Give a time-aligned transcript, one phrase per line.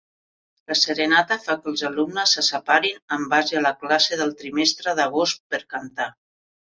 [0.69, 4.97] La serenata fa que els alumnes se separin en base a la classe del trimestre
[5.01, 6.09] d'agost per cantar.